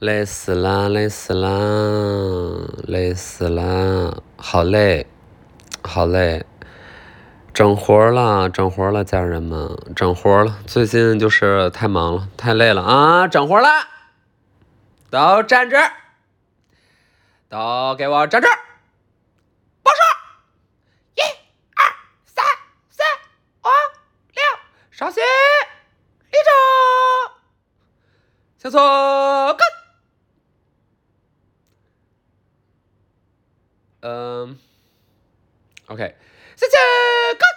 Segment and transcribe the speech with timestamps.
[0.00, 1.48] 累死啦，累死啦，
[2.84, 5.08] 累死啦，好累，
[5.82, 6.46] 好累，
[7.52, 10.56] 整活了，整活了，家人们，整活了。
[10.68, 13.26] 最近就是太忙了，太累了啊！
[13.26, 13.68] 整活了，
[15.10, 15.76] 都站直，
[17.48, 18.46] 都给我站直，
[19.82, 19.98] 报数，
[21.16, 21.20] 一、
[21.74, 21.84] 二、
[22.24, 22.44] 三、
[22.88, 23.02] 四、
[23.64, 23.66] 五、
[24.32, 24.42] 六，
[24.92, 26.36] 稍息，立
[28.60, 28.80] 正，向左
[29.54, 29.66] 看。
[34.00, 34.56] 嗯
[35.86, 36.14] ，OK，
[36.54, 36.76] 谢谢
[37.36, 37.48] 看。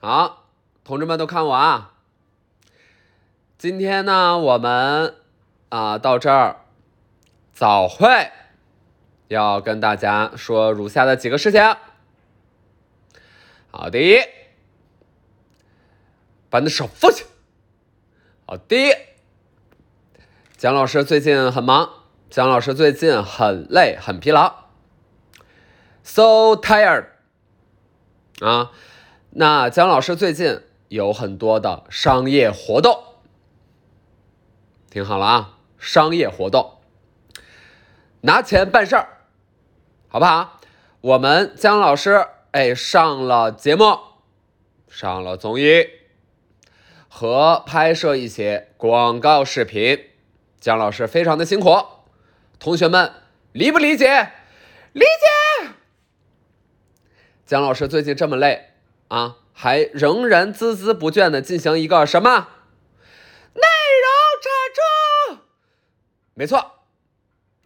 [0.00, 0.48] 好，
[0.82, 1.94] 同志们都看我啊！
[3.56, 5.14] 今天呢，我们
[5.68, 6.64] 啊到这儿
[7.52, 8.32] 早会
[9.28, 11.62] 要跟大家说如下的几个事情。
[13.70, 14.20] 好，第一，
[16.50, 17.24] 把你的手放下。
[18.46, 18.92] 好，第一，
[20.56, 21.88] 蒋老师最近很忙，
[22.30, 24.67] 蒋老师最近很累，很疲劳。
[26.02, 27.06] So tired，
[28.40, 28.72] 啊，
[29.30, 32.98] 那姜老师最近有很多的商业活动，
[34.90, 36.78] 听好了啊，商业活动，
[38.22, 39.26] 拿钱办事儿，
[40.08, 40.60] 好不好？
[41.00, 43.98] 我们姜老师哎上了节目，
[44.88, 45.86] 上了综艺，
[47.08, 50.06] 和拍摄一些广告视频，
[50.58, 51.76] 姜老师非常的辛苦，
[52.58, 53.12] 同学们
[53.52, 54.32] 理不理解？
[54.92, 55.68] 理解。
[57.48, 58.74] 姜老师最近这么累
[59.08, 62.48] 啊，还仍然孜孜不倦的进行一个什么
[63.54, 65.40] 内容产出？
[66.34, 66.72] 没错，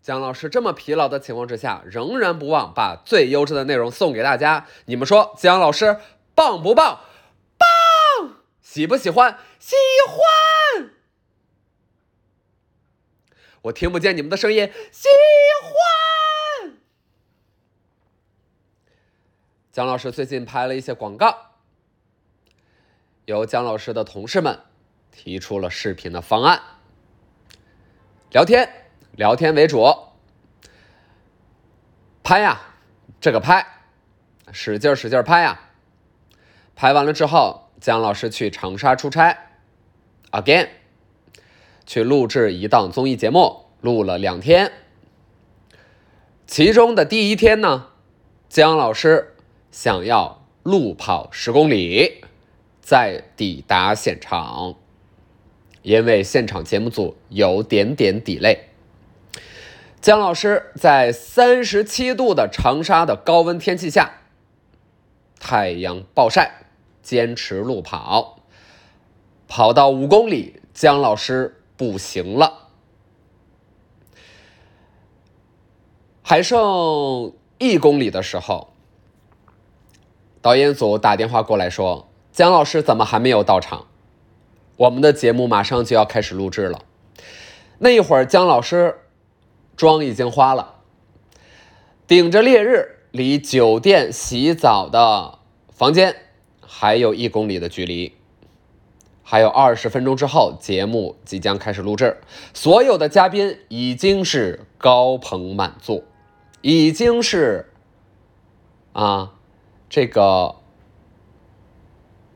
[0.01, 4.69] 姜老师这么疲劳的情况之下，仍然不忘把最优质的内容送给大家。
[4.85, 5.99] 你们说姜老师
[6.37, 7.01] 棒不棒？
[7.59, 8.37] 棒！
[8.61, 9.37] 喜不喜欢？
[9.59, 9.75] 喜
[10.07, 10.91] 欢！
[13.63, 15.09] 我听不见你们的声音，喜
[15.61, 16.12] 欢！
[19.73, 21.35] 姜老师最近拍了一些广告，
[23.25, 24.59] 由姜老师的同事们
[25.11, 26.61] 提出了视频的方案，
[28.31, 28.69] 聊天，
[29.13, 29.83] 聊天为主，
[32.23, 32.61] 拍呀，
[33.19, 33.67] 这个拍，
[34.53, 35.71] 使劲使劲拍呀，
[36.77, 39.53] 拍完了之后，姜老师去长沙出差
[40.33, 40.69] ，again，
[41.87, 44.71] 去录制一档综艺节目，录了两天，
[46.47, 47.93] 其中的第一天呢，
[48.51, 49.31] 姜老师。
[49.73, 52.23] 想要路跑十公里，
[52.83, 54.77] 再抵达现场，
[55.81, 58.59] 因为现场节目组有点点 delay。
[60.03, 64.21] 姜老师在三十七度的长沙的高温天气下，
[65.41, 66.67] 太阳暴晒，
[67.03, 68.41] 坚持路跑，
[69.49, 72.69] 跑到五公里，姜老师不行了，
[76.23, 78.72] 还剩一公里的时候。
[80.43, 83.87] 导演组打电话过来说：“姜老师怎么还没有到场？
[84.77, 86.81] 我们的节目马上就要开始录制了。”
[87.79, 88.99] 那一会儿，姜老师
[89.77, 90.75] 妆已经花了，
[92.09, 95.39] 顶着烈日，离酒店洗澡的
[95.71, 96.17] 房间
[96.61, 98.17] 还有一公里的距离，
[99.23, 102.17] 还有二十分钟之后，节目即将开始录制。
[102.53, 106.03] 所有的嘉宾已经是高朋满座，
[106.63, 107.71] 已经是
[108.93, 109.35] 啊。
[109.93, 110.55] 这个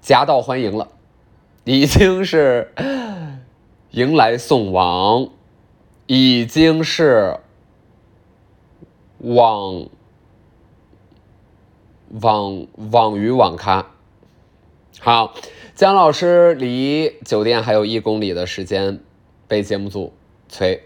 [0.03, 0.89] 夹道欢迎了，
[1.65, 2.71] 已经是
[3.93, 5.31] 迎来送往，
[6.05, 7.39] 已经是
[9.21, 9.87] 网
[12.21, 13.87] 网网鱼网咖。
[15.01, 15.33] 好，
[15.75, 19.01] 姜老师离酒店还有一公里的时间，
[19.49, 20.13] 被节目组
[20.51, 20.83] 催。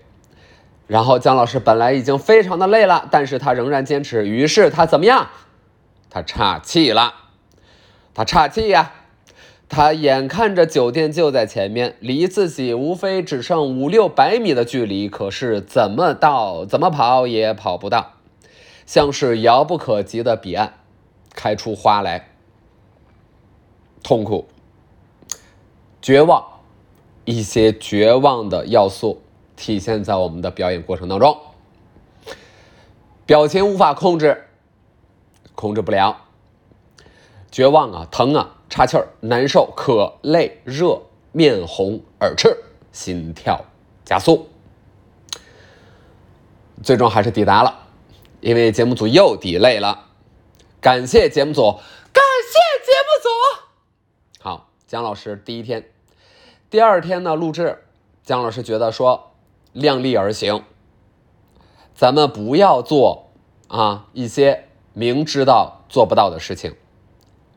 [0.87, 4.29] 然后姜老师本来已经非常的累了，但是他仍然坚持。
[4.29, 5.31] 于是他怎么样？
[6.10, 7.15] 他岔气了，
[8.12, 8.93] 他岔气呀！
[9.69, 18.15] 他眼看着酒店就在前面，离自己无非只剩五六百米的距离，可是怎么到怎么跑也跑不到，
[18.84, 20.74] 像是遥不可及的彼岸，
[21.36, 22.30] 开出花来。
[24.03, 24.48] 痛苦、
[26.03, 26.45] 绝望，
[27.24, 29.22] 一些绝望的要素
[29.54, 31.39] 体现在我们的表演过程当中，
[33.24, 34.48] 表情无法控制。
[35.55, 36.17] 控制不了，
[37.51, 41.03] 绝望啊，疼啊，岔气儿，难受，渴，累，热，
[41.33, 42.57] 面红耳赤，
[42.93, 43.65] 心跳
[44.05, 44.49] 加速，
[46.83, 47.87] 最终还是抵达了，
[48.41, 50.07] 因为节目组又抵累了，
[50.81, 51.73] 感谢节目组，
[52.13, 53.29] 感谢节目组。
[54.41, 55.91] 好，姜老师第一天，
[56.71, 57.85] 第二天呢录制，
[58.23, 59.33] 姜老师觉得说
[59.73, 60.65] 量力而行。
[61.95, 63.31] 咱们不要做
[63.69, 66.75] 啊一些明知道做不到的事情，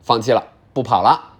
[0.01, 1.35] 放弃了，不跑了，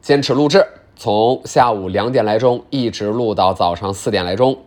[0.00, 4.62] 坚持录制，从下午两点来钟一直录到早上四点来钟。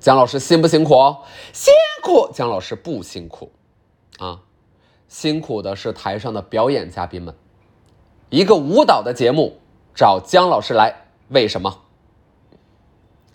[0.00, 0.94] 姜老师辛不辛苦？
[1.52, 2.30] 辛苦。
[2.32, 3.50] 姜老师不辛苦，
[4.18, 4.40] 啊，
[5.08, 7.34] 辛苦的是台上的表演嘉宾们。
[8.30, 9.58] 一个舞蹈的节目
[9.94, 11.82] 找姜老师来，为什么？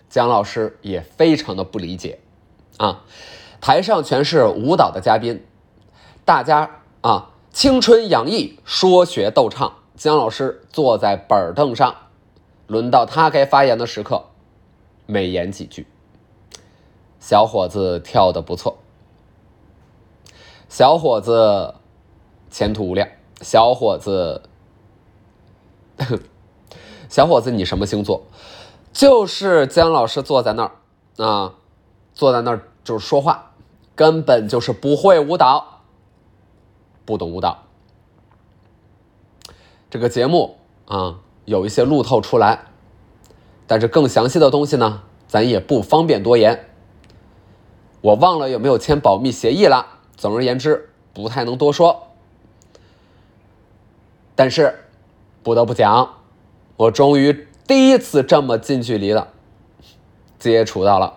[0.08, 2.20] 姜老师也非常的不理解。
[2.78, 3.04] 啊，
[3.64, 5.42] 台上全是舞蹈的嘉宾，
[6.26, 9.76] 大家啊青春洋溢，说学逗唱。
[9.96, 11.96] 姜老师坐在板凳上，
[12.66, 14.26] 轮到他该发言的时刻，
[15.06, 15.86] 美言几句。
[17.18, 18.76] 小伙子跳的不错，
[20.68, 21.76] 小伙子
[22.50, 23.08] 前途无量。
[23.40, 24.42] 小伙子，
[27.08, 28.24] 小伙子，你什么星座？
[28.92, 31.54] 就是姜老师坐在那儿啊。
[32.12, 33.53] 坐在那儿就是说话，
[33.94, 35.82] 根本就是不会舞蹈，
[37.04, 37.64] 不懂舞蹈。
[39.90, 40.56] 这个节目
[40.86, 42.66] 啊，有一些路透出来，
[43.66, 46.68] 但是更详细的东西呢，咱也不方便多言。
[48.00, 49.86] 我忘了有没有签保密协议了。
[50.16, 52.08] 总而言之，不太能多说。
[54.34, 54.86] 但是
[55.42, 56.18] 不得不讲，
[56.76, 59.28] 我终于第一次这么近距离的
[60.38, 61.14] 接触到了。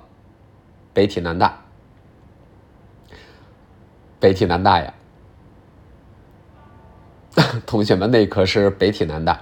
[0.93, 1.65] 北体南大，
[4.19, 4.93] 北体南大呀，
[7.65, 9.41] 同学们，那可是北体南大，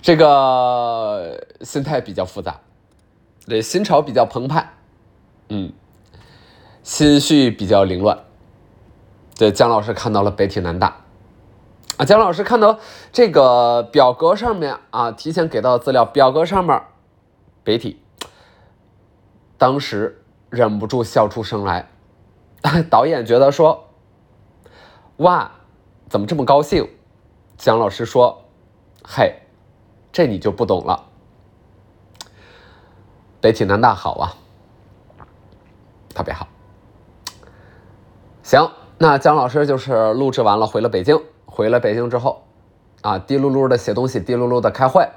[0.00, 2.60] 这个心态比较复杂，
[3.46, 4.74] 这心潮比较澎湃，
[5.48, 5.72] 嗯，
[6.82, 8.18] 心绪比较凌乱。
[9.34, 11.04] 这姜老师看到了北体南大，
[11.96, 12.78] 啊，姜老师看到
[13.12, 16.80] 这个表格上面啊，提前给到的资料，表格上面
[17.64, 18.00] 北体。
[19.56, 21.88] 当时忍不住笑出声来，
[22.90, 23.88] 导演觉得说
[25.18, 25.50] ：“哇，
[26.08, 26.88] 怎么这么高兴？”
[27.58, 28.44] 姜老师说
[29.04, 29.42] ：“嘿，
[30.12, 31.04] 这你就不懂了。
[33.40, 34.34] 北体南大好啊，
[36.14, 36.48] 特别好。
[38.42, 41.20] 行，那姜老师就是录制完了，回了北京。
[41.44, 42.44] 回了北京之后，
[43.02, 45.08] 啊，滴噜噜的写东西，滴噜噜的开会。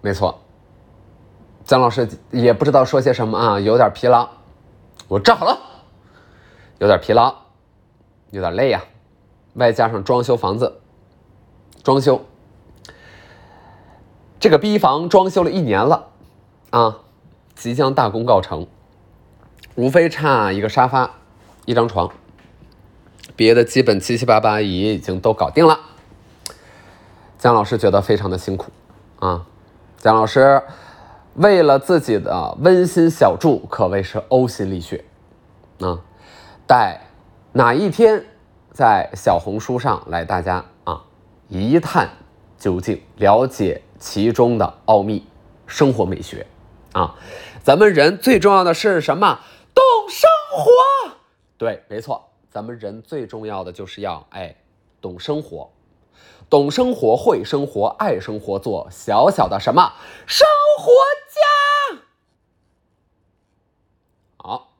[0.00, 0.40] 没错。”
[1.66, 4.28] 姜老师也不知道说些什么啊，有点疲劳。
[5.08, 5.58] 我站好了，
[6.78, 7.34] 有点疲劳，
[8.30, 8.84] 有点累呀。
[9.54, 10.80] 外加上装修房子，
[11.82, 12.24] 装修
[14.38, 16.10] 这个逼房装修了一年了
[16.70, 16.98] 啊，
[17.56, 18.68] 即将大功告成，
[19.74, 21.10] 无非差一个沙发、
[21.64, 22.08] 一张床，
[23.34, 25.80] 别的基本七七八八也已经都搞定了。
[27.38, 28.70] 姜老师觉得非常的辛苦
[29.18, 29.44] 啊，
[29.98, 30.62] 姜老师。
[31.36, 35.04] 为了自己的温馨小筑，可谓是呕心沥血，
[35.80, 36.00] 啊！
[36.66, 36.98] 待
[37.52, 38.24] 哪一天
[38.72, 41.04] 在小红书上来，大家啊
[41.48, 42.08] 一探
[42.58, 45.26] 究竟，了解其中的奥秘，
[45.66, 46.46] 生活美学
[46.92, 47.14] 啊！
[47.62, 49.38] 咱们人最重要的是什么？
[49.74, 51.16] 懂生活。
[51.58, 54.56] 对，没错，咱们人最重要的就是要哎
[55.02, 55.70] 懂生活。
[56.48, 59.94] 懂生活，会生活，爱生活，做小小的什么
[60.26, 60.46] 生
[60.78, 60.92] 活
[61.92, 62.02] 家。
[64.36, 64.72] 好，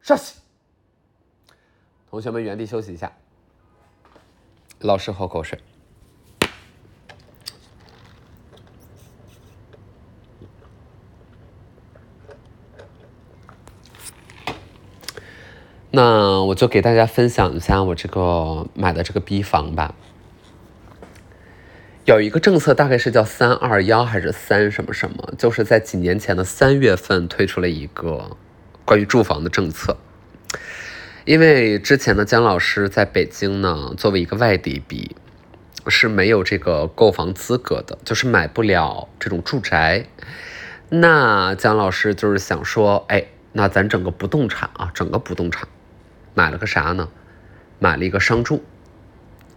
[0.00, 0.40] 休息。
[2.10, 3.12] 同学们原地休息一下。
[4.78, 5.60] 老师喝口水。
[15.90, 19.94] 那我就给大家分享一下我这个买的这个 B 房吧。
[22.08, 28.34] 有一个政策，大概是叫三二幺还是三什么什么，就是在几年前的三月份推出了一个
[28.86, 29.98] 关于住房的政策。
[31.26, 35.16] 因为之前的姜老师在北京呢，作为一个外地比，
[35.88, 40.06] 是没有这个购房资格的，就是买不了这种住宅。
[40.88, 45.68] 那姜老师就是想说，哎，那咱整个不动产啊，整个不动产
[46.32, 47.10] 买了个啥呢？
[47.78, 48.64] 买了一个商住，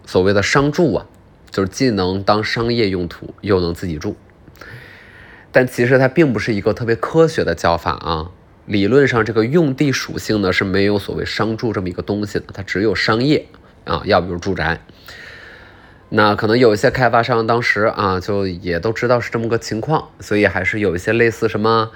[0.06, 1.06] 所谓的商住啊。
[1.52, 4.16] 就是既能当商业用途，又能自己住，
[5.52, 8.32] 但其实它并不是一个特别科学的叫法啊。
[8.66, 13.48] 理论上，这个用地属性呢是没有所谓商住这么一个东西的，它只有商业
[13.84, 14.80] 啊，要不就是住宅。
[16.10, 21.92] 那可能有一些开发商当时啊，就也都知道是这么个情况，所以还是有一些类似什么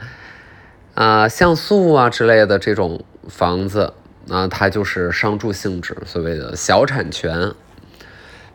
[0.96, 3.94] 啊像素啊之类的这种房子
[4.30, 7.54] 啊，它就是商住性质，所谓的小产权。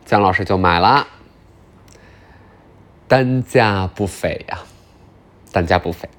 [0.05, 1.07] 姜老师就买了，
[3.07, 4.59] 单价不菲呀，
[5.51, 6.09] 单价不菲。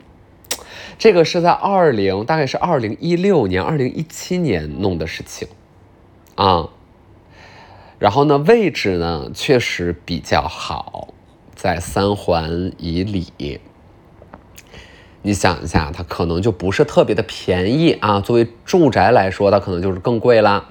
[0.99, 5.49] 这个是在二零，大概是二零一六年、二零一七年弄的事情
[6.37, 6.69] 啊。
[7.99, 11.09] 然后呢，位置呢确实比较好，
[11.55, 13.61] 在三环以里。
[15.23, 18.21] 你想一下，它可能就不是特别的便宜啊。
[18.21, 20.71] 作为住宅来说，它可能就是更贵啦。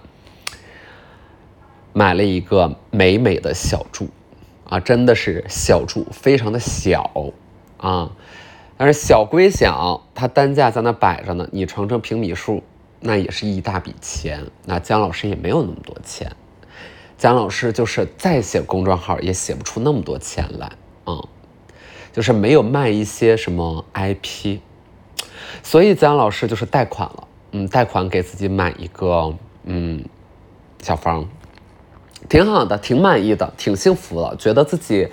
[1.93, 4.09] 买了一个美美的小住
[4.67, 7.33] 啊，真的是小住，非常的小
[7.77, 8.11] 啊。
[8.77, 11.47] 但是小归小，它单价在那摆着呢。
[11.51, 12.63] 你乘乘平米数，
[12.99, 14.43] 那也是一大笔钱。
[14.65, 16.35] 那姜老师也没有那么多钱，
[17.15, 20.71] 姜老师就是再写公众号也写不出那么多钱来
[21.03, 21.21] 啊，
[22.11, 24.57] 就是没有卖一些什么 IP，
[25.61, 30.03] 所以姜老师就是贷款了，嗯，贷款给自己买一个嗯
[30.81, 31.29] 小房，
[32.29, 35.11] 挺好的，挺满意的，挺幸福的，觉得自己。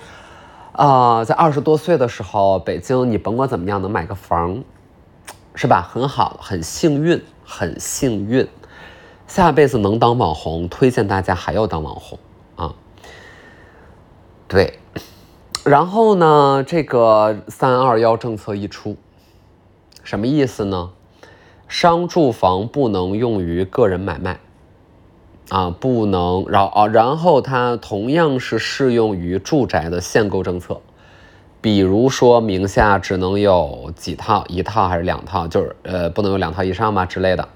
[0.71, 4.63] 啊，在二十多岁的时候，北京你甭管怎么样能买个房，
[5.53, 5.81] 是吧？
[5.81, 8.47] 很好，很幸运，很幸运。
[9.27, 12.17] 下辈子能当网红，推荐大家还要当网红
[12.55, 12.73] 啊。
[14.47, 14.79] 对，
[15.65, 18.95] 然后呢，这个三二幺政策一出，
[20.03, 20.91] 什么意思呢？
[21.67, 24.39] 商住房不能用于个人买卖。
[25.49, 30.79] 啊，不能，然后啊，然后它同样是适用于住宅的限购政策，
[31.59, 37.49] 比如说名下只能有几套，一套还是两套，就是呃不能有两套以上嘛之类的，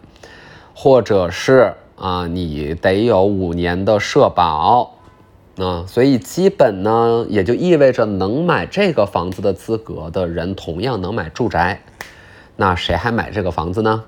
[0.74, 4.96] 或者是啊你得有五年的社保，
[5.58, 11.84] 啊，所以基本呢也就意味着能买这个房子的资格的人同样能买住宅，
[12.56, 14.04] 那谁还买这个房子呢？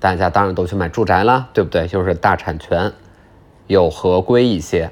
[0.00, 1.86] 大家当然都去买住宅了，对不对？
[1.86, 2.92] 就是大产权。
[3.70, 4.90] 有合规一些，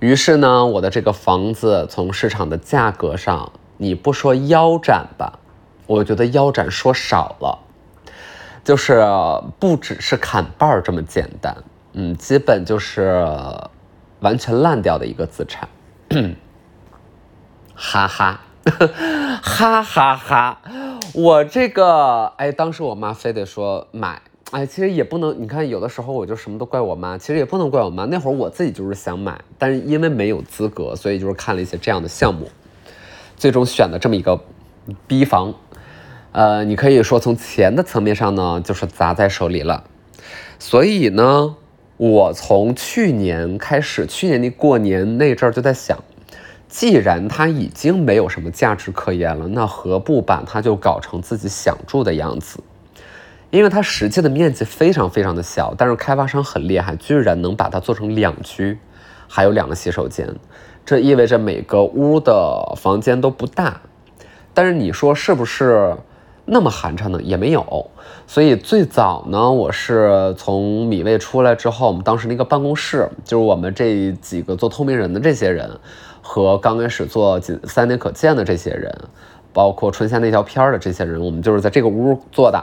[0.00, 5.38] 于是呢，我的这个房子从市场的价格上，你不说腰斩吧，
[5.86, 7.60] 我觉得腰斩说少了，
[8.62, 9.02] 就是
[9.58, 11.56] 不只是砍半儿这么简单，
[11.94, 13.26] 嗯，基本就是
[14.20, 15.66] 完全烂掉的一个资产，
[17.74, 18.40] 哈哈，
[19.42, 20.60] 哈哈哈，
[21.14, 24.20] 我这个，哎，当时我妈非得说买。
[24.50, 28.06] 哎，其实也不能，你看有的时候我就什么都怪我妈，其实也不能怪我妈。
[28.06, 32.50] 那会儿我自己就是想买，但是因为没有资格，所以就是看了一些这样的项目，
[33.36, 34.40] 最终选的这么一个
[35.06, 35.52] 逼房。
[36.32, 39.84] 呃，你可以说从钱的层面上呢，就是砸在手里了。
[40.58, 41.54] 所以呢，
[41.98, 45.98] 我从去年开始，去年的过年那阵儿就在想，
[46.68, 52.58] 既然它已经没有什么价值可言了，那何不把它就搞成自己想住的样子？
[53.50, 58.78] 因为它实际的面积非常非常的小，但是开发商很厉害，居然能把它做成两居，
[59.26, 60.28] 还有两个洗手间，
[60.84, 63.80] 这意味着每个屋的房间都不大，
[64.52, 65.96] 但是你说是不是
[66.44, 67.20] 那么寒碜呢？
[67.22, 67.90] 也没有。
[68.26, 75.70] 所以最早呢，我是从米味出来之后，我们当时那个办公室，就是我们这几个做透明人的这些人，
[76.20, 78.94] 和刚开始做仅三年可见的这些人，
[79.54, 82.62] 包括春夏那条片的这些人，我们就是在这个屋做的。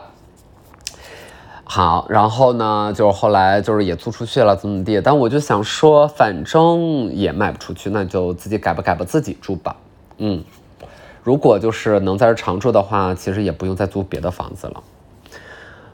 [1.67, 5.01] 好，然后呢，就是后来就是也租出去了，怎么地？
[5.01, 9.75] 但我就想说，反正也卖不出去，那就自己改吧改吧，自己住吧。
[10.19, 10.43] 嗯，
[11.23, 14.83] 如果就是能在这常住的话，其实也不用再租别的房子了。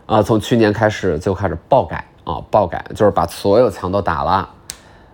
[0.08, 4.50] 啊，从去年开始就开始爆改啊，爆改就是把所有墙都打了，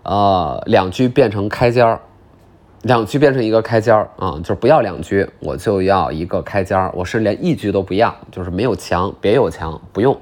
[0.01, 2.01] 呃，两居变成开间儿。
[2.87, 6.89] 两居变成一个开间儿啊，就是不要两居，我就要一个开间儿。
[6.95, 10.17] 我是连一居都不要，就是没有墙，别有墙，不用。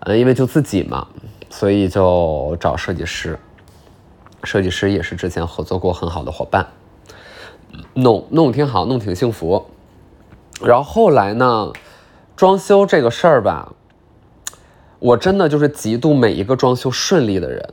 [0.00, 1.06] 呃，因为就自己嘛，
[1.48, 3.38] 所以就找设计师。
[4.42, 6.66] 设计师也是之前合作过很好的伙伴，
[7.94, 9.64] 弄弄挺好，弄挺幸福。
[10.64, 11.72] 然后后来呢，
[12.34, 13.72] 装修这个事儿吧，
[14.98, 17.72] 我真的就是嫉妒每一个装修顺利的人，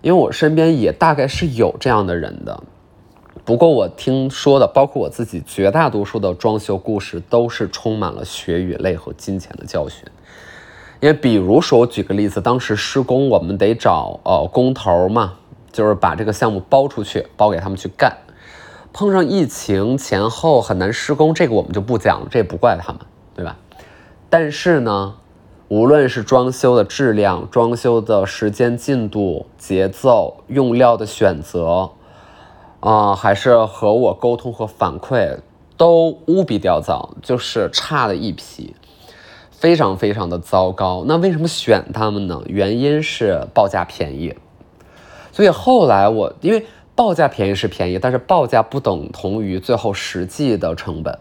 [0.00, 2.62] 因为我身边也大概是有这样的人的。
[3.46, 10.02] 不过我听说的，包括我自己，绝大多数的装修故事都是充满了血与泪和金钱的教训。
[10.98, 15.34] 因为比如说，我举个例子，当时施工我们得找呃工头嘛，
[15.70, 18.16] 就是把这个项目包出去，包给他们去干。
[18.92, 23.00] 碰上疫情前后很难施工，这个我们就不讲了，这也不怪他们，
[23.36, 23.56] 对吧？
[24.28, 25.14] 但是呢，
[25.68, 31.92] 无论是装修的质量、装修的时间进度、节奏、用料的选择。
[32.80, 35.38] 啊，还是和我沟通和反馈
[35.76, 38.74] 都无比掉糟，就是差的一批，
[39.50, 41.04] 非常非常的糟糕。
[41.06, 42.42] 那为什么选他们呢？
[42.46, 44.34] 原因是报价便宜。
[45.32, 46.64] 所以后来我因为
[46.94, 51.18] 报价便宜是便宜，但是报价不等同于最后实际的成本，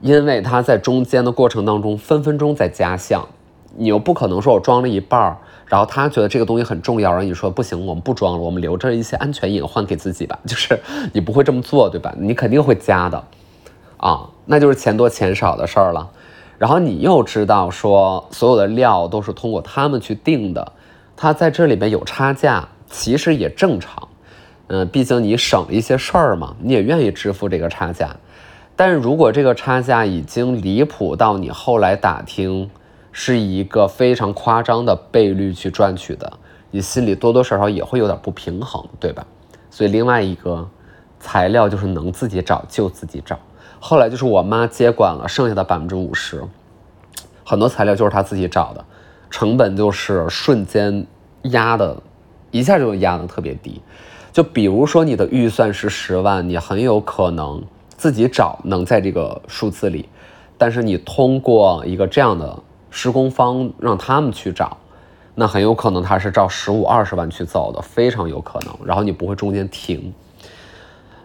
[0.00, 3.28] 因为它在中间的过程当中分分钟在加项，
[3.76, 5.36] 你又不可能说我装了一半儿，
[5.66, 10.78] 然后他觉得这个东西很重要，然后你说不行，我们不装了，我们留着一些安全隐患给自己吧， 就是
[11.12, 12.14] 你不会这么做，对吧？
[12.18, 13.24] 你肯定会加的，
[13.96, 16.10] 啊，那就是钱多钱少的事儿了。
[16.58, 20.72] 然后你又知道说所有的料都是通过他们去定的，
[21.16, 24.08] 他在这里边有差价，其实也正常。
[24.68, 28.14] 嗯，毕竟你省了一些事儿嘛，你也愿意支付这个差价。
[28.76, 32.70] 但是如果这个差价已经离谱到你后来打听
[33.12, 36.32] 是以一个非常夸张的倍率去赚取的，
[36.70, 39.24] 你心里多多少少也会有点不平衡，对吧？
[39.70, 40.68] 所以另外一个
[41.20, 43.38] 材料就是能自己找就自己找。
[43.78, 46.42] 后来就是我妈接管了剩下的百分之五十，
[47.44, 48.84] 很多材料就是她自己找的，
[49.30, 51.06] 成本就是瞬间
[51.42, 52.00] 压的，
[52.50, 53.80] 一下就压的特别低。
[54.32, 57.62] 就比如说你的预算是十万，你很有可能
[57.96, 60.08] 自己找能在这个数字里，
[60.56, 62.58] 但是你通过一个这样的
[62.92, 64.76] 施工方让他们去找，
[65.34, 68.78] 那很有可能他是照十五二十万去走的，非常有可能。
[68.84, 70.12] 然后你不会中间停。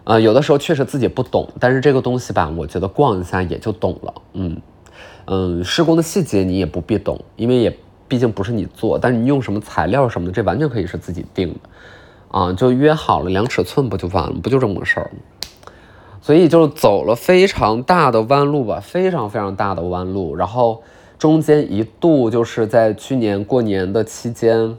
[0.04, 4.14] 呃，有的时候确实自己不懂，但是这个东西吧，我觉得逛一下也就懂了。
[4.32, 4.56] 嗯
[5.26, 11.60] 嗯，施工的细节你也不必懂，因为也毕竟不是你做，但是你用什么材料什么的，这完全可以是自己定的。
[12.30, 15.18] 啊，就约好了量尺寸不就完了，不就这么个事儿吗？
[16.22, 20.34] 所以就走了非常大的弯路吧，非常非常大的弯路。
[20.34, 20.82] 然后
[21.18, 24.76] 中间一度就是在去年过年的期间，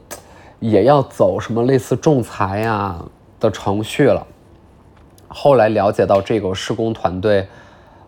[0.58, 2.96] 也要走什么类似仲裁呀
[3.38, 4.26] 的程序了。
[5.28, 7.46] 后来了解到这个施工团队，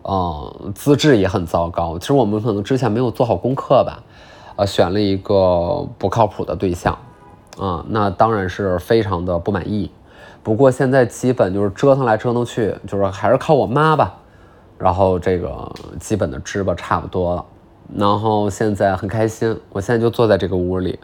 [0.01, 1.99] 嗯，资质也很糟糕。
[1.99, 4.03] 其实我们可能之前没有做好功课吧，
[4.55, 6.97] 呃，选了一个不靠谱的对象。
[7.59, 9.91] 啊，那当然是非常的不满意。
[10.41, 14.15] 不过现在基本就是折腾来折腾去，就是还是靠我妈吧。
[14.79, 17.45] 然后这个基本的支吧差不多了。
[17.95, 20.99] 然后现在很开心，我现在就坐在这个屋里。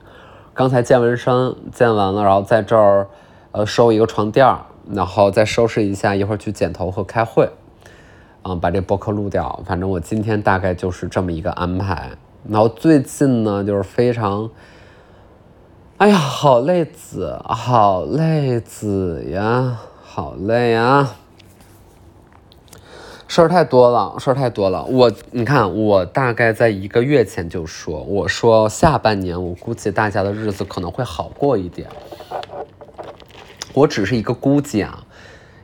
[0.54, 3.08] 刚才健完身，健完了，然后在这儿
[3.52, 4.60] 呃收一个床垫儿，
[4.92, 7.50] 然后再收拾一下，一会儿去剪头和开会。
[8.44, 9.62] 嗯，把这播客录掉。
[9.66, 12.12] 反正我今天大概就是这么一个安排。
[12.48, 14.50] 然后最近呢，就是非常。
[15.98, 21.10] 哎呀，好累子，好累子呀，好累呀！
[23.30, 24.84] 事儿太多了，事儿太多了。
[24.86, 31.88] 我，你看，我大概在一个月前就说，我说下半年我估计大家的日子可能会好过一点。
[33.72, 35.06] 我只是一个估计啊，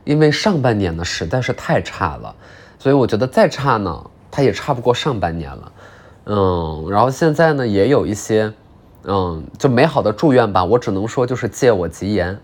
[0.04, 2.32] 因为上半年呢实在是太差了，
[2.78, 5.72] 所以我觉得再差呢，它也差不过上半年了。
[6.26, 8.54] 嗯，然后现在呢也有一些。
[9.08, 12.40] 嗯，就美好的祝愿吧，我只能说就是借我吉言。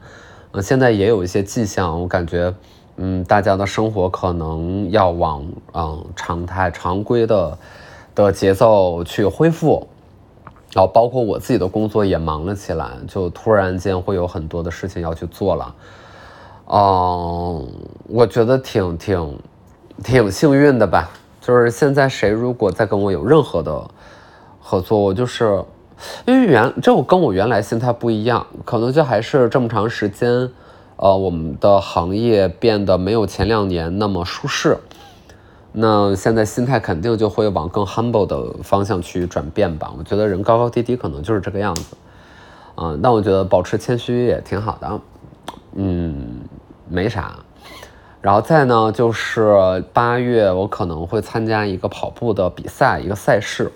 [0.52, 2.54] 嗯，现在也有一些迹象，我感觉，
[2.96, 7.58] 嗯，大家的生活可能要往嗯常态、常规的
[8.14, 9.86] 的节奏去恢复。
[10.74, 15.74] 然后包括我自己的工作也忙了起来，就突然间会有很多的事情要去做了。
[16.66, 17.68] 嗯，
[18.08, 19.38] 我觉得挺挺
[20.02, 21.10] 挺幸运的吧。
[21.40, 23.84] 就是现在谁如果再跟我有任何的
[24.60, 25.62] 合作，我就是。
[26.26, 30.50] 因为原这我跟我原来心态不一样，可能就还是这么长时间，
[31.02, 34.78] 呃，我们的行业变得没有前两年那么舒适，
[35.72, 39.92] 那现在心态肯定就会往更 humble 的方向去转变吧。
[39.98, 41.96] 我觉得人高高低低可能就是这个样子，
[42.76, 45.00] 嗯，但我觉得保持谦虚也挺好的，
[45.74, 46.38] 嗯，
[46.88, 47.34] 没啥。
[48.20, 53.72] 然后再呢，就是八月我可能会参加一个跑步的比赛，一个赛事。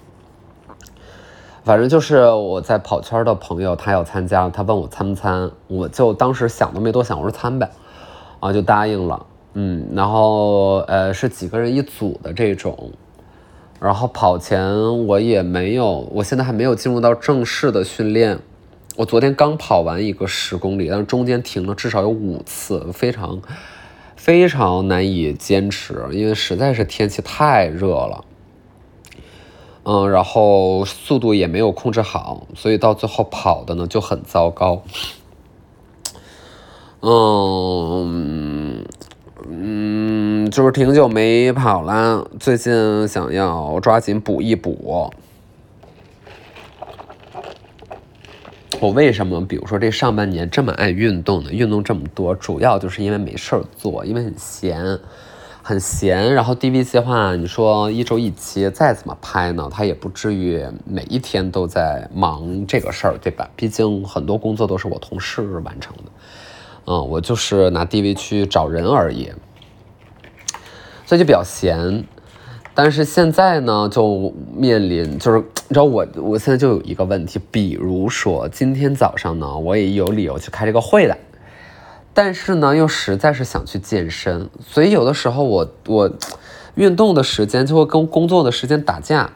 [1.67, 7.69] 反正就是我在跑圈的朋友，他要参加，他问我参不参，我就当时想都没多想，我说参呗，
[8.39, 12.93] 啊就答应了，嗯，然后呃是几个人一组的这种，
[13.81, 14.65] 然后跑前
[15.09, 18.39] 我也没有，我现在还没有进入到正式的训练，
[18.95, 23.43] 我昨天刚跑完一个十公里，但是中间停了至少有五次，非常
[24.15, 28.25] 非常难以坚持，因为实在是天气太热了。
[29.89, 34.83] 嗯，然后速度也没有控制好，所以到最后跑的呢就很糟糕。
[37.03, 38.85] 嗯
[39.49, 45.13] 嗯，就是挺久没跑了，最近想要抓紧补一补。
[48.81, 51.53] 我为什么，比如说这上半年这么爱运动呢？
[51.53, 54.99] 运动这么多，主要就是因为没事儿做，因为很闲。
[55.69, 59.69] 很闲，然后 DV 计划，你说一周一期，再怎么拍呢？
[59.69, 63.51] 他也不至于每一天都在忙这个事儿，对吧？
[63.57, 66.03] 毕竟很多工作都是我同事完成的，
[66.85, 69.33] 嗯，我就是拿 DV 去找人而已，
[71.05, 72.05] 所以就比较闲。
[72.73, 81.19] 但是现在呢，就面临就是你知道我我现在就有一个问题，比如说今天早上呢，我也有理由去开这个会的，
[82.17, 86.11] 但是呢，又实在是想去健身，所以有的时候我我
[86.75, 89.33] 运动的时间就会跟工作的时间打架。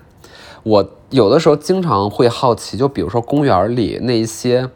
[0.62, 4.70] 我有的时候经常会好奇，就比如说公园里那一些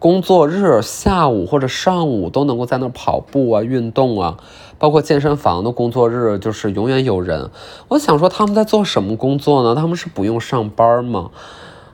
[0.00, 4.38] 工作日下午或者上午都能够在那跑步啊、运动啊。
[4.78, 7.50] 包括健身房的工作日，就是永远有人。
[7.86, 9.76] 我想说他们在做什么工作呢？
[9.76, 11.30] 他们是不用上班吗？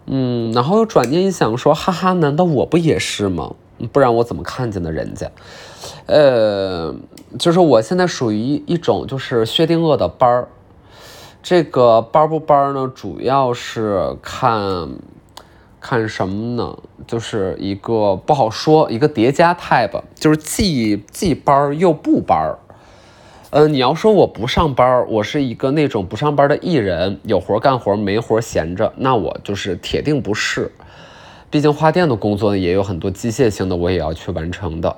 [0.07, 3.53] 嗯，然后又转念一想说，哈哈，难道我不也是吗？
[3.91, 5.31] 不然我怎么看见的人家？
[6.07, 6.95] 呃，
[7.39, 10.49] 就是我现在属于一种就是薛定谔的班儿。
[11.43, 12.93] 这个班不班呢？
[12.95, 14.89] 主要是看
[15.81, 16.79] 看什么呢？
[17.07, 22.57] 就是一个不好说，一个叠加 type，就是既既班又不班。
[23.51, 30.71] 呃，你要说我不上班，我是一个那种不上班的艺人，有活干活，没活闲着，那我就是铁定不是。
[31.53, 34.97] 毕竟花店的工作呢，也有很多机械性的，我也要去完成的。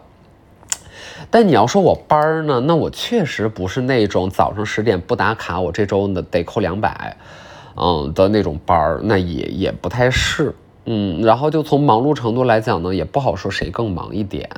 [1.28, 7.16] 但你要说我班儿呢，那我确实不是那种早上十点不打卡，我这周呢得扣两百，
[7.74, 10.54] 嗯的那种班儿，那也也不太是。
[10.84, 14.48] 嗯，然后就从忙碌程度来讲呢，也不好说谁更忙一点。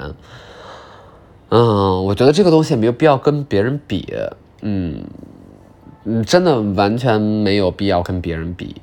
[1.48, 4.12] 嗯，我觉得这个东西没有必要跟别人比，
[4.61, 5.02] 嗯，
[6.04, 8.76] 嗯，真的完全没有必要跟别人比。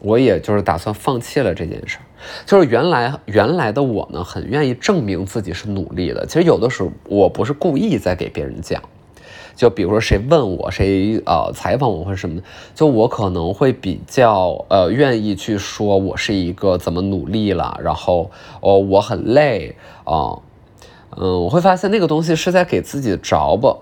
[0.00, 2.04] 我也就是打算放弃了这件事儿。
[2.44, 6.26] 就是原来原来的我呢，很愿意证明自己是努力的。
[6.26, 8.82] 其实有的时候我不是故意在给别人讲，
[9.54, 12.42] 就比如说谁问我，谁呃采访我或者什么的，
[12.74, 18.30] 就我可能会比较呃愿意去说我是一个怎么努力了，然后
[18.60, 20.38] 哦我很累啊。
[21.18, 23.76] 嗯，我会发现那个东西是在给自己着吧，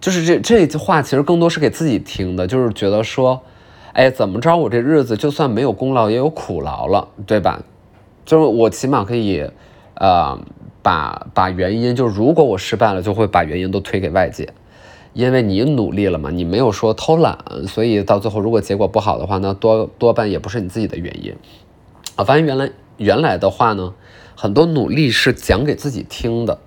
[0.00, 3.40] 就是这这句话其实更多是给自己听的，就是觉得说，
[3.92, 7.62] 哎，怎么着我这日子就算没有功劳也有苦劳了，对吧？
[8.24, 9.48] 就是我起码可以，
[9.94, 10.38] 呃，
[10.82, 14.48] 把把原因，就是如果我失败了，就会把原因都推给外界，
[15.12, 21.34] 因为你努力了嘛，你没有说偷懒，所以到最后如果结果不好的话，那多多半也不是你自己的原因。
[22.16, 23.94] 啊，发现原来原来的话呢。
[24.36, 26.58] 很多努力是讲给自己听的，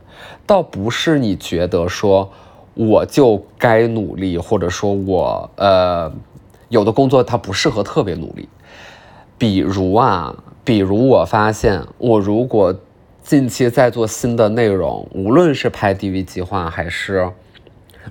[0.46, 2.30] 倒不是你觉得说
[2.76, 6.14] 我就该努力，或者说我呃
[6.70, 8.50] 有的工作它不适合特别努力。
[9.38, 12.76] 比如啊，比如我发现我如果
[13.22, 17.32] 近期在做新的内容，无论是拍 DV 计划，还是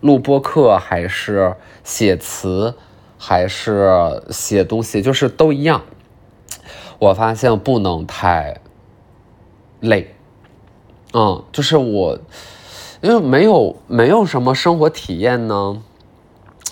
[0.01, 2.75] 录播课，还是写词，
[3.19, 5.83] 还是写东西，就是都一样。
[6.99, 8.57] 我发现不能太。
[9.81, 10.15] 累，
[11.12, 12.17] 嗯，就是我，
[13.01, 15.83] 因为没有没有什么生活体验呢，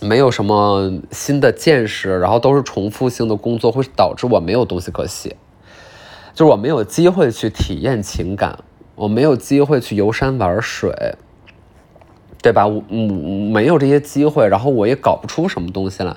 [0.03, 5.37] 没有什么新的见识，然后都是重复性的工作，会导致我没有东西可写，
[6.35, 8.61] 就是我没有机会去体验情感，
[8.95, 11.17] 我没有机会去游山玩水，
[12.43, 12.67] 对吧？
[12.67, 16.17] 我嗯没有这些机会，然后我也搞不出什么东西来。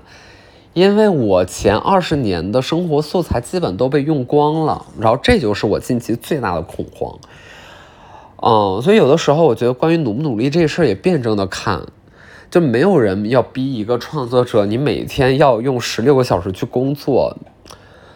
[0.73, 7.19] 因为我前二十年的生活素材基本都被用光了，然后这就是我近期最大的恐慌。
[8.41, 11.85] 嗯，所以有的时候我觉得关于努不努力这事儿也辩证的看，
[12.53, 17.35] 就没有人要逼一个创作者，你每天要用十六个小时去工作，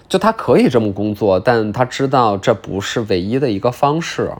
[0.07, 4.31] 就他可以这么工作，但他知道这不是唯一的一个方式。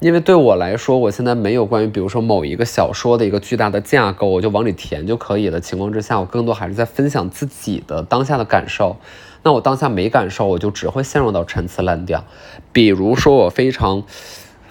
[0.00, 5.60] 因为对我来说，我现在没有关于比如说某一个小说的一个巨大的架构，我就往里填就可以了。
[5.60, 8.96] 情况之下，我更多还是在分享自己的当下的感受。
[9.42, 12.24] 那我当下没感受，我就只会陷入到陈词滥调。
[12.72, 14.04] 比如说，我非常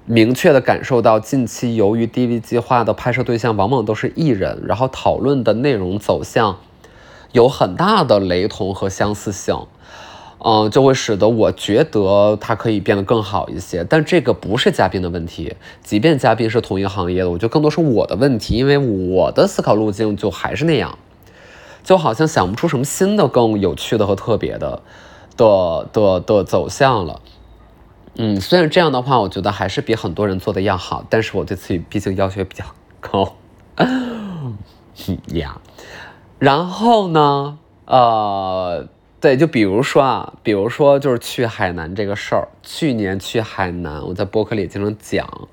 [0.06, 6.58] 明确的感受到，近期由于 DV 计划的拍摄对象往往都是艺人，然后讨论的内容走向
[7.32, 9.58] 有很大的雷同和相似性。
[10.46, 15.56] 嗯，就会使得我觉得它可以变得更好一些，但这个不是嘉宾的问题。
[15.82, 20.98] 即便嘉宾是同一个行业的，我觉得更多是我的问题，因为我的思考路径就还是那样，
[21.82, 24.82] 就好像想不出什么新的、更有趣的和特别的
[25.38, 27.22] 的的的走向了。
[28.16, 32.64] 嗯，虽然这样的话，我觉得还是比很多人做的要好，但是我对自己毕竟要求比较
[33.00, 33.36] 高。
[35.34, 35.60] 呀，
[36.40, 38.88] 然后呢，呃。
[39.24, 42.50] 对，就比如说啊，比如说就是去海南这个事儿。
[42.62, 45.48] 去年去海南，我在博客里经常讲，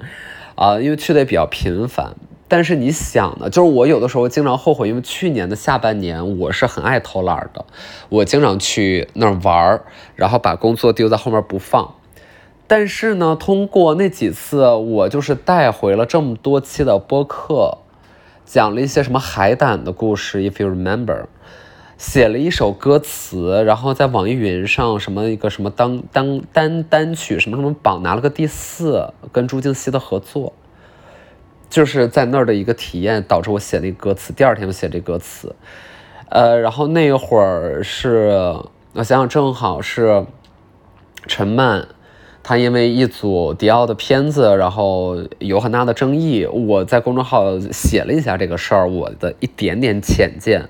[0.57, 2.17] 啊，因为去的也比较频繁。
[2.49, 7.65] 但是你想呢，就是我有的时候经常后悔，因为去年的下半年我是很爱偷懒的，
[8.09, 9.85] 我经常去那儿玩儿，
[10.17, 11.95] 然后把工作丢在后面不放。
[12.71, 17.79] 但是呢，通过那几次，我就是带回了这么多期的播客，
[18.45, 21.25] 讲了一些什么海胆的故事，if you remember，
[21.99, 30.53] 写了一首歌词，然后在网易云上什么一个什么当当单单曲什么什么榜拿了个第四，跟朱静熙的合作，
[31.69, 35.57] 就是在那儿的一个体验，导致我写那歌词，第二天我写这歌词，
[36.29, 38.29] 呃，然后那会儿是
[38.93, 40.25] 我想想，正好是
[41.27, 41.89] 陈曼。
[42.43, 46.47] 他因为一组迪奥的片子，然后有很大的争议。
[46.47, 50.69] 我在公众号写了一下这个事儿，我的一点点浅见。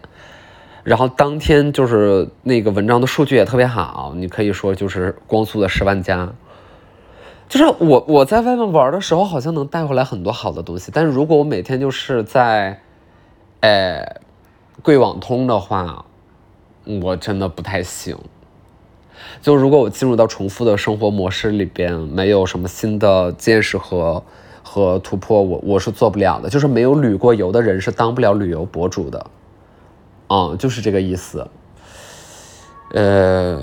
[0.83, 6.33] 然后当天就是那个文章的数据也特别好，你可以说就是光速的十万加。
[7.48, 10.90] 就是我我在外面玩的时候，好像能带回来很多好的东西。
[10.94, 12.80] 但是如果我每天就是在，
[13.61, 14.20] 哎，
[14.83, 16.04] 贵网通的话，
[17.02, 18.16] 我真的不太行。
[19.42, 24.22] 就如果我进入到重复的生活模式里边，没有什么新的见识和
[24.62, 26.48] 和突破，我我是做不了的。
[26.48, 29.26] 就是没有旅过游的人是当不了旅游博主的，
[30.29, 31.46] 嗯，就是这个意思。
[32.92, 33.59] 呃，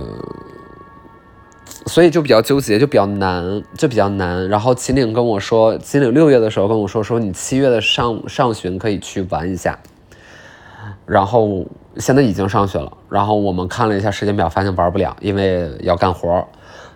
[1.86, 4.48] 所以就比较纠结，就比较难，就比较难。
[4.50, 9.78] 然后秦岭跟我说，秦岭六月的时候跟我说，说你七月的上上旬可以去玩一下，
[11.06, 11.66] 然后。
[12.00, 16.48] 现在已经上去了，然后我们看了一下时间表，发现玩不了，因为要干活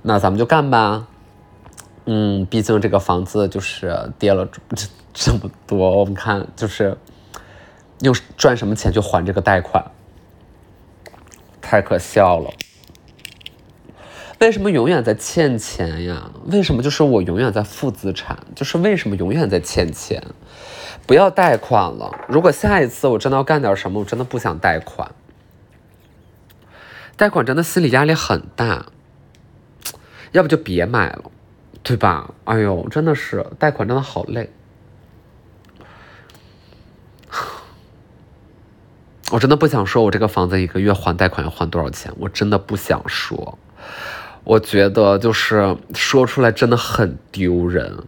[0.04, 1.08] 那咱们就干吧。
[2.06, 6.96] 嗯，毕竟这个房子就是跌了这这么多，我们看就是
[8.02, 9.84] 用赚什么钱去还这个贷款，
[11.60, 12.52] 太可笑了。
[14.40, 16.30] 为什么永远在欠钱呀？
[16.46, 18.38] 为什么就是我永远在负资产？
[18.54, 20.24] 就是为什么永远在欠钱？
[21.12, 22.10] 不要贷款了。
[22.30, 25.12] 如果下一次我真的要干点什么，我真的不想贷款。
[27.18, 28.86] 贷款真的心理压力很大，
[30.32, 31.30] 要不就别买了，
[31.84, 32.34] 对吧？
[32.46, 34.54] 哎呦，真的是贷款真的好累。
[39.32, 42.14] 我真的不想说，我这个房子一个月还贷款要还多少钱？
[42.20, 43.60] 我真的不想说。
[44.46, 48.06] 我觉得就是说出来真的很丢人，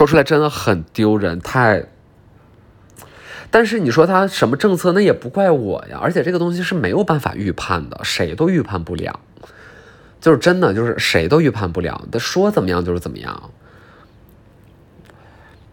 [0.00, 1.84] 说出来真的很丢人，太。
[3.50, 5.98] 但是你说他什么政策，那也不怪我呀。
[6.00, 9.20] 而且这个东西是没有办法预判的，谁都预判不了。
[10.18, 12.08] 就是真的，就是谁都预判不了。
[12.10, 13.50] 他说怎么样就是怎么样。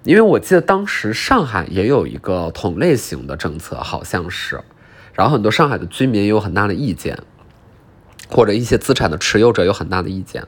[0.03, 4.59] 因为我记得当时上海也有一个同类型的政策，好像是，
[5.13, 7.17] 然后很多上海的居民有很大的意见。
[8.29, 10.45] 或者一些资产的持有者有很大的意见，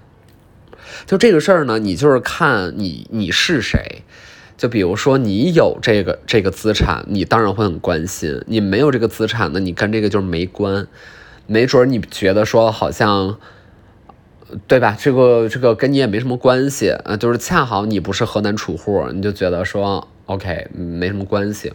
[1.06, 4.04] 就这个事儿呢，你就是看你你是谁，
[4.58, 10.88] 就比如说你有这个这个资产，你当然会很关心；你没有这个资产呢，你跟这个就是没关。
[11.48, 13.40] 没准你觉得说好像，
[14.68, 14.96] 对吧？
[15.00, 21.74] 这个这个跟你也没什么关系啊，就是恰好你不是河南储户，你就觉得说 OK 没什么关系。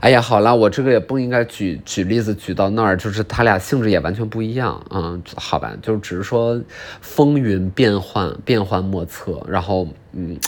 [0.00, 6.58] 哎呀，好了，我这个也不应该举举例子举到那儿，就是他俩性质也完全不一样，嗯，好吧，就只是说
[7.02, 10.38] 风云变幻，变幻莫测，然后嗯，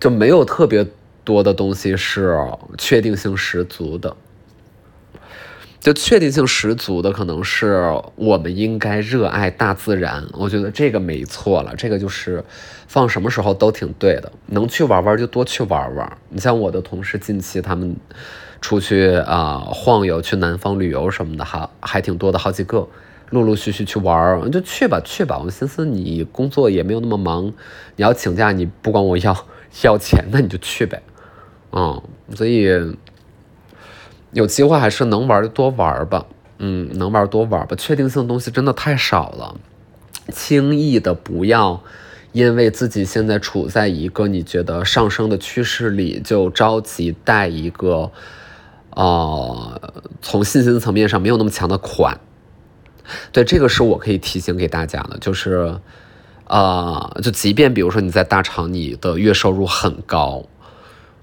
[0.00, 0.86] 就没有特别
[1.22, 2.34] 多的东西是
[2.78, 4.16] 确定性十足的，
[5.80, 12.42] 就确定性十足的可能是我们应该热爱大自然，我觉得这个没错了，这个就是
[12.88, 17.94] 放什么时候都挺对的，能去玩玩就多去玩玩，你像我的同事近期他们。
[18.64, 22.88] 出去啊晃悠，去南方旅游什么的，还还挺多的，好几个，
[23.28, 25.38] 陆陆续续去玩，就去吧去吧。
[25.38, 27.44] 我寻思你工作也没有那么忙，
[27.96, 29.36] 你要请假，你不管我要
[29.82, 31.02] 要钱，那你就去呗，
[31.72, 32.02] 嗯，
[32.34, 32.66] 所以
[34.32, 36.24] 有机会还是能玩就多玩吧，
[36.56, 37.76] 嗯，能玩多玩吧。
[37.76, 39.54] 确定性的东西真的太少了，
[40.32, 41.82] 轻易的不要
[42.32, 48.10] 因为自己现在处在一个你觉得上升的趋势里，就着急带一个。
[48.94, 49.80] 哦，
[50.22, 52.20] 从信心层面上没有那么强的款，
[53.32, 55.76] 对这个是我可以提醒给大家的，就是，
[56.46, 60.44] 呃，就即便比如说你在大厂，你的月收入很高，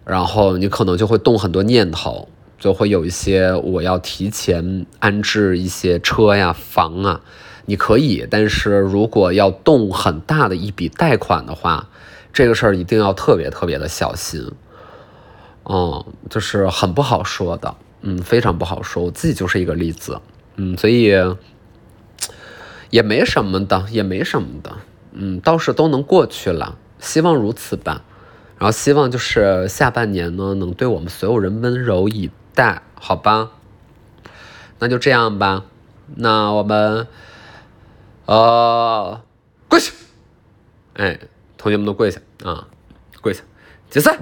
[0.03, 2.27] 然后你可能就会动很多念头，
[2.59, 7.21] 就会有一些我要提前安置一些车呀、房啊，
[7.67, 11.87] 你可以，但是如果要动很大的一笔贷款的话，
[12.33, 14.51] 这个事儿一定要特别特别的小心。
[15.73, 19.05] 嗯，就是很不好说的，嗯，非常不好说。
[19.05, 20.19] 我自己就是一个例子，
[20.57, 21.13] 嗯，所以
[22.89, 24.73] 也没什么的，也没什么的，
[25.13, 28.03] 嗯，倒是都能过去了，希望如此吧。
[28.57, 33.51] 然后希望就是下半年呢，能对我们所有人温柔以待，好吧？
[34.79, 35.63] 那就这样吧。
[36.15, 37.07] 那我们，
[38.25, 39.21] 呃，
[39.69, 39.93] 跪下！
[40.95, 41.17] 哎，
[41.57, 42.67] 同学们都跪下啊，
[43.21, 43.41] 跪下，
[43.89, 44.19] 解散。